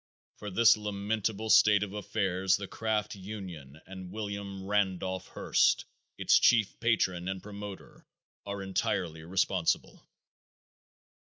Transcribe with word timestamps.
For 0.37 0.49
this 0.49 0.75
lamentable 0.77 1.51
state 1.51 1.83
of 1.83 1.93
affairs 1.93 2.57
the 2.57 2.67
craft 2.67 3.13
union 3.13 3.79
and 3.85 4.09
William 4.11 4.65
Randolph 4.65 5.27
Hearst, 5.27 5.85
its 6.17 6.39
chief 6.39 6.79
patron 6.79 7.27
and 7.27 7.43
promoter, 7.43 8.07
are 8.43 8.63
entirely 8.63 9.21
responsible. 9.21 10.03